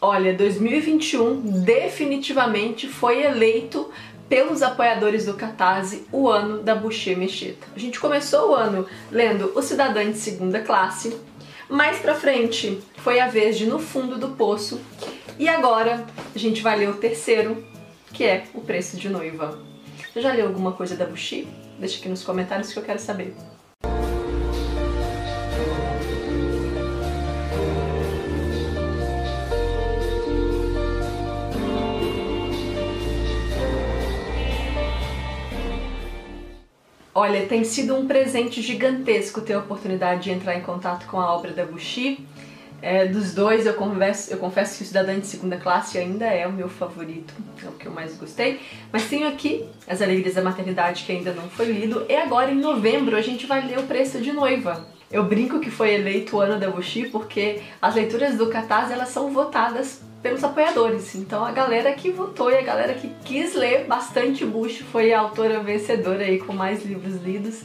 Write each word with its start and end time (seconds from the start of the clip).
Olha, 0.00 0.32
2021 0.32 1.40
definitivamente 1.64 2.86
foi 2.86 3.24
eleito 3.24 3.90
pelos 4.28 4.62
apoiadores 4.62 5.26
do 5.26 5.34
Catarse 5.34 6.06
o 6.12 6.28
ano 6.28 6.62
da 6.62 6.72
Boucher 6.72 7.18
Mecheta. 7.18 7.66
A 7.74 7.78
gente 7.80 7.98
começou 7.98 8.50
o 8.50 8.54
ano 8.54 8.86
lendo 9.10 9.52
O 9.56 9.62
Cidadã 9.62 10.08
de 10.08 10.16
Segunda 10.16 10.60
Classe, 10.60 11.18
mais 11.68 11.98
pra 11.98 12.14
frente 12.14 12.78
foi 12.98 13.18
a 13.18 13.26
vez 13.26 13.58
de 13.58 13.66
No 13.66 13.80
Fundo 13.80 14.16
do 14.16 14.28
Poço 14.28 14.80
e 15.36 15.48
agora 15.48 16.06
a 16.32 16.38
gente 16.38 16.62
vai 16.62 16.78
ler 16.78 16.90
o 16.90 16.96
terceiro, 16.96 17.66
que 18.12 18.22
é 18.22 18.44
O 18.54 18.60
Preço 18.60 18.96
de 18.96 19.08
Noiva. 19.08 19.58
Você 20.12 20.20
já 20.20 20.32
leu 20.32 20.46
alguma 20.46 20.72
coisa 20.72 20.94
da 20.94 21.06
Boucher? 21.06 21.44
Deixa 21.76 21.98
aqui 21.98 22.08
nos 22.08 22.22
comentários 22.22 22.72
que 22.72 22.78
eu 22.78 22.84
quero 22.84 23.00
saber. 23.00 23.34
Olha, 37.20 37.44
tem 37.46 37.64
sido 37.64 37.96
um 37.96 38.06
presente 38.06 38.62
gigantesco 38.62 39.40
ter 39.40 39.54
a 39.54 39.58
oportunidade 39.58 40.22
de 40.22 40.30
entrar 40.30 40.54
em 40.54 40.60
contato 40.60 41.04
com 41.08 41.18
a 41.18 41.34
obra 41.34 41.50
da 41.50 41.64
Bushi. 41.64 42.24
É, 42.80 43.06
dos 43.06 43.34
dois, 43.34 43.66
eu 43.66 43.74
confesso, 43.74 44.32
eu 44.32 44.38
confesso 44.38 44.78
que 44.78 44.84
o 44.84 44.86
Cidadã 44.86 45.18
de 45.18 45.26
Segunda 45.26 45.56
Classe 45.56 45.98
ainda 45.98 46.26
é 46.26 46.46
o 46.46 46.52
meu 46.52 46.68
favorito, 46.68 47.34
é 47.60 47.68
o 47.68 47.72
que 47.72 47.86
eu 47.86 47.90
mais 47.90 48.16
gostei. 48.16 48.60
Mas 48.92 49.08
tenho 49.08 49.26
aqui 49.26 49.64
As 49.88 50.00
Alegrias 50.00 50.36
da 50.36 50.42
Maternidade, 50.42 51.02
que 51.02 51.10
ainda 51.10 51.32
não 51.32 51.50
foi 51.50 51.66
lido. 51.72 52.06
E 52.08 52.14
agora, 52.14 52.52
em 52.52 52.60
novembro, 52.60 53.16
a 53.16 53.20
gente 53.20 53.46
vai 53.46 53.66
ler 53.66 53.80
O 53.80 53.82
Preço 53.88 54.20
de 54.20 54.32
Noiva. 54.32 54.86
Eu 55.10 55.24
brinco 55.24 55.58
que 55.58 55.72
foi 55.72 55.94
eleito 55.94 56.36
o 56.36 56.40
ano 56.40 56.60
da 56.60 56.70
Bushi 56.70 57.08
porque 57.08 57.62
as 57.82 57.96
leituras 57.96 58.36
do 58.36 58.48
Catarse 58.48 58.92
elas 58.92 59.08
são 59.08 59.32
votadas 59.32 60.02
pelos 60.22 60.42
apoiadores. 60.42 61.14
Então 61.14 61.44
a 61.44 61.52
galera 61.52 61.92
que 61.92 62.10
votou 62.10 62.50
e 62.50 62.56
a 62.56 62.62
galera 62.62 62.94
que 62.94 63.08
quis 63.24 63.54
ler 63.54 63.86
bastante 63.86 64.44
Bush 64.44 64.78
foi 64.92 65.12
a 65.12 65.20
autora 65.20 65.60
vencedora 65.60 66.24
aí 66.24 66.38
com 66.38 66.52
mais 66.52 66.84
livros 66.84 67.22
lidos. 67.22 67.62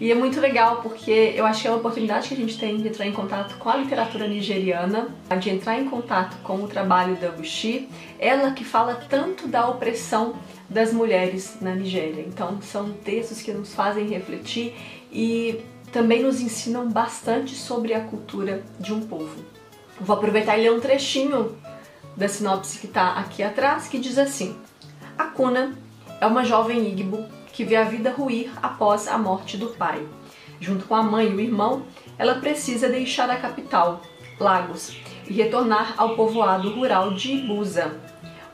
E 0.00 0.12
é 0.12 0.14
muito 0.14 0.40
legal 0.40 0.80
porque 0.80 1.34
eu 1.34 1.44
acho 1.44 1.62
que 1.62 1.66
é 1.66 1.70
uma 1.70 1.78
oportunidade 1.78 2.28
que 2.28 2.34
a 2.34 2.36
gente 2.36 2.56
tem 2.56 2.76
de 2.76 2.86
entrar 2.86 3.04
em 3.04 3.12
contato 3.12 3.58
com 3.58 3.68
a 3.68 3.76
literatura 3.76 4.28
nigeriana, 4.28 5.08
de 5.40 5.50
entrar 5.50 5.76
em 5.76 5.86
contato 5.86 6.36
com 6.44 6.62
o 6.62 6.68
trabalho 6.68 7.16
da 7.16 7.30
Bushi, 7.30 7.88
ela 8.16 8.52
que 8.52 8.64
fala 8.64 8.94
tanto 9.08 9.48
da 9.48 9.68
opressão 9.68 10.36
das 10.70 10.92
mulheres 10.92 11.56
na 11.60 11.74
Nigéria. 11.74 12.24
Então 12.24 12.62
são 12.62 12.92
textos 12.92 13.42
que 13.42 13.50
nos 13.50 13.74
fazem 13.74 14.06
refletir 14.06 14.72
e 15.10 15.64
também 15.90 16.22
nos 16.22 16.40
ensinam 16.40 16.88
bastante 16.88 17.56
sobre 17.56 17.92
a 17.92 18.00
cultura 18.00 18.62
de 18.78 18.92
um 18.92 19.00
povo. 19.00 19.34
Vou 20.00 20.14
aproveitar 20.14 20.56
e 20.56 20.62
ler 20.62 20.72
um 20.72 20.78
trechinho 20.78 21.56
da 22.18 22.28
sinopse 22.28 22.80
que 22.80 22.86
está 22.86 23.12
aqui 23.12 23.44
atrás, 23.44 23.86
que 23.86 23.98
diz 23.98 24.18
assim: 24.18 24.58
Akuna 25.16 25.72
é 26.20 26.26
uma 26.26 26.44
jovem 26.44 26.88
Igbo 26.88 27.24
que 27.52 27.64
vê 27.64 27.76
a 27.76 27.84
vida 27.84 28.10
ruir 28.10 28.50
após 28.60 29.06
a 29.06 29.16
morte 29.16 29.56
do 29.56 29.68
pai. 29.68 30.04
Junto 30.60 30.84
com 30.86 30.96
a 30.96 31.02
mãe 31.02 31.30
e 31.30 31.34
o 31.34 31.40
irmão, 31.40 31.84
ela 32.18 32.34
precisa 32.40 32.88
deixar 32.88 33.30
a 33.30 33.36
capital, 33.36 34.02
Lagos, 34.40 34.96
e 35.28 35.32
retornar 35.32 35.94
ao 35.96 36.16
povoado 36.16 36.74
rural 36.74 37.14
de 37.14 37.34
Ibuza, 37.34 37.96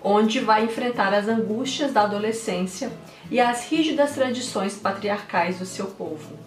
onde 0.03 0.41
vai 0.41 0.65
enfrentar 0.65 1.15
as 1.15 1.27
angústias 1.27 1.91
da 1.91 2.03
adolescência 2.03 2.93
e 3.31 3.41
as 3.41 3.71
rígidas 3.71 4.12
tradições 4.12 4.77
patriarcais 4.77 5.59
do 5.59 5.65
seu 5.65 5.87
povo. 5.87 6.39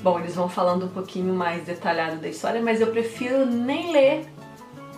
Bom, 0.00 0.18
eles 0.18 0.34
vão 0.34 0.50
falando 0.50 0.84
um 0.84 0.90
pouquinho 0.90 1.32
mais 1.32 1.64
detalhado 1.64 2.16
da 2.16 2.28
história, 2.28 2.60
mas 2.60 2.82
eu 2.82 2.88
prefiro 2.88 3.46
nem 3.46 3.90
ler 3.90 4.26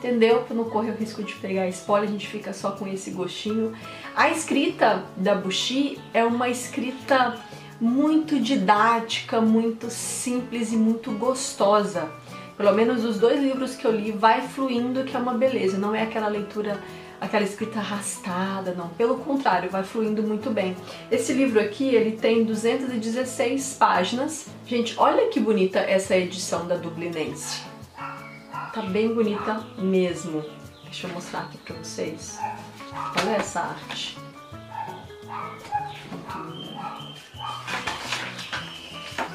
entendeu? 0.01 0.43
Para 0.43 0.57
não 0.57 0.65
correr 0.65 0.91
o 0.91 0.95
risco 0.95 1.23
de 1.23 1.35
pegar 1.35 1.69
spoiler, 1.69 2.09
a 2.09 2.13
gente 2.13 2.27
fica 2.27 2.53
só 2.53 2.73
com 2.73 2.87
esse 2.87 3.11
gostinho. 3.11 3.73
A 4.17 4.31
escrita 4.31 5.05
da 5.17 5.35
Bushi 5.35 5.99
é 6.13 6.25
uma 6.25 6.49
escrita 6.49 7.39
muito 7.79 8.41
didática, 8.41 9.41
muito 9.41 9.91
simples 9.91 10.73
e 10.73 10.77
muito 10.77 11.13
gostosa. 11.13 12.09
Pelo 12.57 12.73
menos 12.73 13.05
os 13.05 13.19
dois 13.19 13.41
livros 13.41 13.77
que 13.77 13.87
eu 13.87 13.93
li 13.93 14.11
vai 14.11 14.47
fluindo, 14.49 15.05
que 15.05 15.17
é 15.17 15.21
uma 15.21 15.35
beleza, 15.35 15.79
não 15.79 15.95
é 15.95 16.03
aquela 16.03 16.29
leitura 16.29 16.81
aquela 17.21 17.45
escrita 17.45 17.79
arrastada, 17.79 18.73
não. 18.73 18.89
Pelo 18.89 19.19
contrário, 19.19 19.69
vai 19.69 19.85
fluindo 19.85 20.23
muito 20.23 20.49
bem. 20.51 20.75
Esse 21.11 21.35
livro 21.35 21.61
aqui, 21.61 21.95
ele 21.95 22.13
tem 22.13 22.45
216 22.45 23.77
páginas. 23.79 24.47
Gente, 24.67 24.95
olha 24.97 25.29
que 25.29 25.39
bonita 25.39 25.81
essa 25.81 26.17
edição 26.17 26.67
da 26.67 26.77
Dublinense. 26.77 27.70
Tá 28.73 28.83
bem 28.83 29.13
bonita 29.13 29.65
mesmo. 29.79 30.45
Deixa 30.85 31.09
eu 31.09 31.13
mostrar 31.13 31.41
aqui 31.41 31.59
pra 31.59 31.75
vocês. 31.77 32.39
Olha 33.21 33.37
essa 33.37 33.61
arte. 33.61 34.17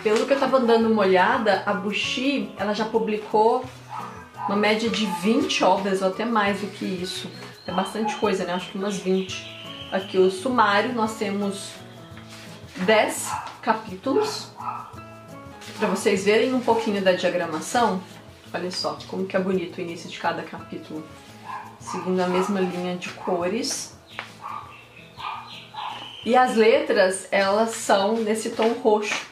Pelo 0.01 0.25
que 0.25 0.33
eu 0.33 0.39
tava 0.39 0.59
dando 0.61 0.89
uma 0.89 1.01
olhada, 1.01 1.63
a 1.65 1.73
Bushi, 1.73 2.49
ela 2.57 2.73
já 2.73 2.85
publicou 2.85 3.65
uma 4.47 4.55
média 4.55 4.89
de 4.89 5.05
20 5.05 5.63
obras, 5.63 6.01
ou 6.01 6.09
até 6.09 6.23
mais 6.23 6.61
do 6.61 6.67
que 6.67 6.85
isso. 6.85 7.29
É 7.67 7.73
bastante 7.73 8.15
coisa, 8.15 8.45
né? 8.45 8.53
Acho 8.53 8.71
que 8.71 8.77
umas 8.77 8.97
20. 8.97 9.89
Aqui 9.91 10.17
o 10.17 10.31
sumário, 10.31 10.93
nós 10.93 11.17
temos 11.17 11.71
10 12.77 13.31
capítulos. 13.61 14.49
Para 15.77 15.89
vocês 15.89 16.23
verem 16.23 16.53
um 16.53 16.61
pouquinho 16.61 17.01
da 17.01 17.11
diagramação, 17.11 18.01
Olha 18.55 18.71
só 18.71 18.97
como 19.09 19.25
que 19.25 19.35
é 19.35 19.39
bonito 19.39 19.77
o 19.77 19.81
início 19.81 20.09
de 20.09 20.17
cada 20.17 20.41
capítulo. 20.41 21.03
Seguindo 21.77 22.21
a 22.21 22.27
mesma 22.27 22.61
linha 22.61 22.95
de 22.95 23.09
cores. 23.09 23.93
E 26.25 26.37
as 26.37 26.55
letras, 26.55 27.27
elas 27.31 27.71
são 27.71 28.15
nesse 28.15 28.51
tom 28.51 28.71
roxo. 28.81 29.25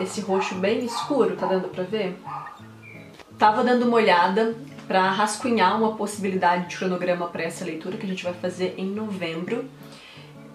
Esse 0.00 0.22
roxo 0.22 0.54
bem 0.54 0.86
escuro, 0.86 1.36
tá 1.36 1.46
dando 1.46 1.68
pra 1.68 1.84
ver? 1.84 2.18
Tava 3.38 3.62
dando 3.62 3.86
uma 3.86 3.96
olhada 3.96 4.56
para 4.88 5.10
rascunhar 5.10 5.76
uma 5.78 5.94
possibilidade 5.94 6.70
de 6.70 6.78
cronograma 6.78 7.26
para 7.26 7.42
essa 7.42 7.66
leitura 7.66 7.98
que 7.98 8.06
a 8.06 8.08
gente 8.08 8.24
vai 8.24 8.32
fazer 8.32 8.74
em 8.78 8.86
novembro. 8.86 9.66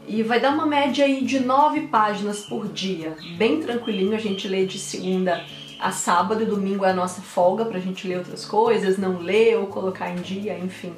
E 0.07 0.23
vai 0.23 0.39
dar 0.39 0.53
uma 0.55 0.65
média 0.65 1.05
aí 1.05 1.23
de 1.23 1.39
nove 1.39 1.81
páginas 1.81 2.39
por 2.39 2.67
dia, 2.67 3.15
bem 3.37 3.61
tranquilinho, 3.61 4.15
a 4.15 4.19
gente 4.19 4.47
lê 4.47 4.65
de 4.65 4.79
segunda 4.79 5.45
a 5.79 5.91
sábado 5.91 6.43
e 6.43 6.45
domingo 6.45 6.85
é 6.85 6.91
a 6.91 6.93
nossa 6.93 7.21
folga 7.21 7.65
pra 7.65 7.79
gente 7.79 8.07
ler 8.07 8.17
outras 8.17 8.45
coisas, 8.45 8.97
não 8.97 9.19
ler 9.19 9.57
ou 9.57 9.67
colocar 9.67 10.09
em 10.09 10.15
dia, 10.15 10.57
enfim. 10.57 10.93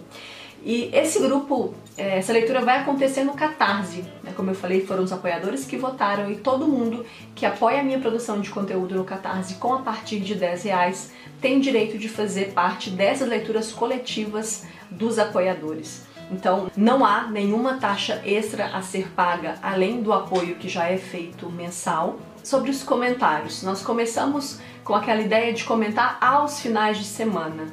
E 0.63 0.90
esse 0.94 1.19
grupo, 1.19 1.73
é, 1.97 2.17
essa 2.17 2.34
leitura 2.34 2.62
vai 2.62 2.79
acontecer 2.79 3.23
no 3.23 3.34
Catarse. 3.34 4.03
Né? 4.23 4.34
Como 4.35 4.50
eu 4.51 4.56
falei, 4.56 4.85
foram 4.85 5.03
os 5.03 5.13
apoiadores 5.13 5.66
que 5.66 5.78
votaram 5.78 6.29
e 6.29 6.35
todo 6.35 6.67
mundo 6.67 7.06
que 7.34 7.45
apoia 7.45 7.79
a 7.79 7.84
minha 7.84 8.00
produção 8.00 8.41
de 8.41 8.50
conteúdo 8.50 8.95
no 8.95 9.06
Catarse 9.06 9.56
com 9.56 9.73
a 9.73 9.79
partir 9.79 10.19
de 10.19 10.35
10 10.35 10.63
reais 10.63 11.11
tem 11.40 11.59
direito 11.59 11.97
de 11.97 12.09
fazer 12.09 12.51
parte 12.51 12.90
dessas 12.90 13.29
leituras 13.29 13.72
coletivas 13.72 14.66
dos 14.91 15.17
apoiadores. 15.17 16.07
Então, 16.31 16.69
não 16.75 17.03
há 17.03 17.23
nenhuma 17.23 17.78
taxa 17.78 18.22
extra 18.23 18.67
a 18.67 18.81
ser 18.81 19.09
paga 19.11 19.56
além 19.63 20.01
do 20.01 20.13
apoio 20.13 20.56
que 20.56 20.69
já 20.69 20.88
é 20.88 20.97
feito 20.97 21.50
mensal. 21.50 22.19
Sobre 22.44 22.72
os 22.72 22.83
comentários, 22.83 23.63
nós 23.63 23.81
começamos 23.81 24.59
com 24.83 24.95
aquela 24.95 25.22
ideia 25.22 25.53
de 25.53 25.63
comentar 25.63 26.17
aos 26.22 26.59
finais 26.59 26.97
de 26.97 27.05
semana. 27.05 27.67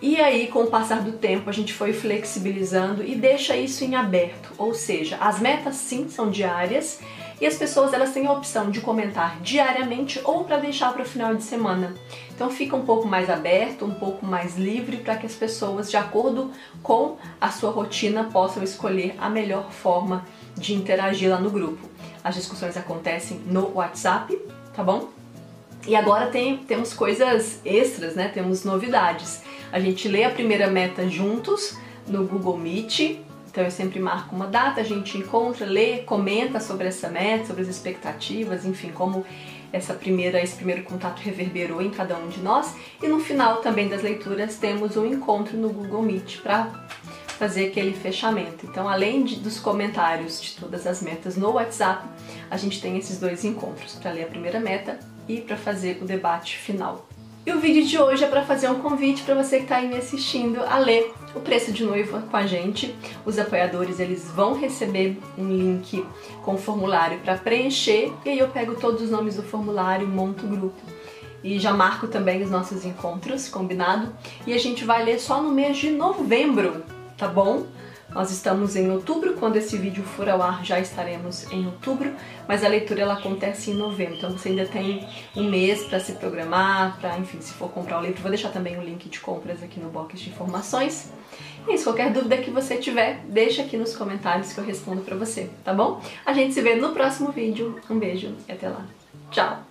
E 0.00 0.20
aí, 0.20 0.48
com 0.48 0.64
o 0.64 0.66
passar 0.66 1.00
do 1.00 1.12
tempo, 1.12 1.48
a 1.48 1.52
gente 1.52 1.72
foi 1.72 1.92
flexibilizando 1.92 3.02
e 3.02 3.14
deixa 3.14 3.56
isso 3.56 3.82
em 3.82 3.96
aberto, 3.96 4.52
ou 4.58 4.74
seja, 4.74 5.16
as 5.18 5.40
metas 5.40 5.76
sim 5.76 6.08
são 6.08 6.30
diárias 6.30 7.00
e 7.40 7.46
as 7.46 7.56
pessoas 7.56 7.92
elas 7.92 8.12
têm 8.12 8.26
a 8.26 8.32
opção 8.32 8.70
de 8.70 8.80
comentar 8.80 9.40
diariamente 9.40 10.20
ou 10.24 10.44
para 10.44 10.58
deixar 10.58 10.92
para 10.92 11.02
o 11.02 11.06
final 11.06 11.34
de 11.34 11.42
semana. 11.42 11.94
Então 12.34 12.50
fica 12.50 12.76
um 12.76 12.84
pouco 12.84 13.08
mais 13.08 13.30
aberto, 13.30 13.86
um 13.86 13.94
pouco 13.94 14.24
mais 14.24 14.56
livre 14.56 14.98
para 14.98 15.16
que 15.16 15.26
as 15.26 15.34
pessoas, 15.34 15.90
de 15.90 15.96
acordo 15.96 16.50
com 16.82 17.16
a 17.40 17.50
sua 17.50 17.70
rotina, 17.70 18.24
possam 18.24 18.62
escolher 18.62 19.14
a 19.18 19.28
melhor 19.30 19.70
forma 19.72 20.24
de 20.54 20.74
interagir 20.74 21.30
lá 21.30 21.40
no 21.40 21.50
grupo. 21.50 21.95
As 22.26 22.34
discussões 22.34 22.76
acontecem 22.76 23.38
no 23.46 23.74
WhatsApp, 23.76 24.36
tá 24.74 24.82
bom? 24.82 25.10
E 25.86 25.94
agora 25.94 26.26
tem, 26.26 26.56
temos 26.56 26.92
coisas 26.92 27.60
extras, 27.64 28.16
né? 28.16 28.26
Temos 28.26 28.64
novidades. 28.64 29.42
A 29.70 29.78
gente 29.78 30.08
lê 30.08 30.24
a 30.24 30.30
primeira 30.30 30.66
meta 30.66 31.08
juntos 31.08 31.78
no 32.04 32.26
Google 32.26 32.58
Meet, 32.58 33.20
então 33.48 33.62
eu 33.62 33.70
sempre 33.70 34.00
marco 34.00 34.34
uma 34.34 34.48
data, 34.48 34.80
a 34.80 34.84
gente 34.84 35.16
encontra, 35.16 35.64
lê, 35.64 35.98
comenta 35.98 36.58
sobre 36.58 36.88
essa 36.88 37.08
meta, 37.08 37.46
sobre 37.46 37.62
as 37.62 37.68
expectativas, 37.68 38.64
enfim, 38.64 38.90
como 38.90 39.24
essa 39.72 39.94
primeira, 39.94 40.42
esse 40.42 40.56
primeiro 40.56 40.82
contato 40.82 41.20
reverberou 41.20 41.80
em 41.80 41.90
cada 41.90 42.16
um 42.16 42.26
de 42.26 42.40
nós. 42.40 42.74
E 43.00 43.06
no 43.06 43.20
final 43.20 43.58
também 43.58 43.88
das 43.88 44.02
leituras 44.02 44.56
temos 44.56 44.96
um 44.96 45.06
encontro 45.06 45.56
no 45.56 45.68
Google 45.68 46.02
Meet 46.02 46.38
para 46.40 46.88
fazer 47.36 47.68
aquele 47.68 47.92
fechamento. 47.92 48.66
Então, 48.66 48.88
além 48.88 49.24
de, 49.24 49.36
dos 49.36 49.60
comentários 49.60 50.40
de 50.40 50.56
todas 50.56 50.86
as 50.86 51.02
metas 51.02 51.36
no 51.36 51.52
WhatsApp, 51.52 52.06
a 52.50 52.56
gente 52.56 52.80
tem 52.80 52.96
esses 52.96 53.18
dois 53.18 53.44
encontros 53.44 53.94
para 53.94 54.12
ler 54.12 54.24
a 54.24 54.26
primeira 54.26 54.58
meta 54.58 54.98
e 55.28 55.40
para 55.40 55.56
fazer 55.56 55.98
o 56.02 56.04
debate 56.04 56.56
final. 56.58 57.06
E 57.44 57.52
o 57.52 57.60
vídeo 57.60 57.86
de 57.86 57.96
hoje 57.96 58.24
é 58.24 58.26
para 58.26 58.44
fazer 58.44 58.68
um 58.68 58.80
convite 58.80 59.22
para 59.22 59.36
você 59.36 59.58
que 59.58 59.62
está 59.62 59.76
aí 59.76 59.86
me 59.86 59.96
assistindo 59.96 60.60
a 60.64 60.78
ler 60.78 61.14
o 61.32 61.38
preço 61.38 61.70
de 61.70 61.84
noiva 61.84 62.22
com 62.28 62.36
a 62.36 62.44
gente. 62.44 62.92
Os 63.24 63.38
apoiadores 63.38 64.00
eles 64.00 64.28
vão 64.32 64.58
receber 64.58 65.16
um 65.38 65.48
link 65.48 66.04
com 66.42 66.54
o 66.54 66.58
formulário 66.58 67.20
para 67.20 67.36
preencher 67.36 68.12
e 68.24 68.30
aí 68.30 68.38
eu 68.40 68.48
pego 68.48 68.74
todos 68.74 69.00
os 69.00 69.10
nomes 69.10 69.36
do 69.36 69.44
formulário, 69.44 70.08
monto 70.08 70.44
o 70.44 70.48
grupo 70.48 70.96
e 71.44 71.60
já 71.60 71.72
marco 71.72 72.08
também 72.08 72.42
os 72.42 72.50
nossos 72.50 72.84
encontros, 72.84 73.48
combinado? 73.48 74.12
E 74.44 74.52
a 74.52 74.58
gente 74.58 74.84
vai 74.84 75.04
ler 75.04 75.20
só 75.20 75.40
no 75.40 75.52
mês 75.52 75.76
de 75.76 75.90
novembro, 75.90 76.82
tá 77.16 77.28
bom? 77.28 77.66
Nós 78.10 78.30
estamos 78.30 78.76
em 78.76 78.88
outubro, 78.90 79.34
quando 79.34 79.56
esse 79.56 79.76
vídeo 79.76 80.04
for 80.04 80.28
ao 80.28 80.40
ar 80.40 80.64
já 80.64 80.78
estaremos 80.78 81.50
em 81.52 81.66
outubro, 81.66 82.14
mas 82.46 82.64
a 82.64 82.68
leitura 82.68 83.02
ela 83.02 83.14
acontece 83.14 83.72
em 83.72 83.74
novembro, 83.74 84.14
então 84.14 84.30
você 84.30 84.50
ainda 84.50 84.64
tem 84.64 85.06
um 85.34 85.50
mês 85.50 85.82
para 85.82 85.98
se 85.98 86.12
programar, 86.12 86.98
para, 87.00 87.18
enfim, 87.18 87.40
se 87.40 87.52
for 87.52 87.68
comprar 87.68 87.98
o 87.98 88.02
livro, 88.02 88.22
vou 88.22 88.30
deixar 88.30 88.50
também 88.50 88.78
o 88.78 88.82
link 88.82 89.08
de 89.08 89.18
compras 89.18 89.60
aqui 89.62 89.80
no 89.80 89.90
box 89.90 90.20
de 90.20 90.30
informações. 90.30 91.10
E 91.66 91.74
isso, 91.74 91.84
qualquer 91.84 92.12
dúvida 92.12 92.36
que 92.36 92.50
você 92.50 92.76
tiver, 92.76 93.24
deixa 93.28 93.62
aqui 93.62 93.76
nos 93.76 93.96
comentários 93.96 94.52
que 94.52 94.58
eu 94.58 94.64
respondo 94.64 95.02
para 95.02 95.16
você, 95.16 95.50
tá 95.64 95.74
bom? 95.74 96.00
A 96.24 96.32
gente 96.32 96.54
se 96.54 96.62
vê 96.62 96.76
no 96.76 96.92
próximo 96.92 97.32
vídeo. 97.32 97.80
Um 97.90 97.98
beijo 97.98 98.32
e 98.48 98.52
até 98.52 98.68
lá. 98.68 98.86
Tchau! 99.32 99.65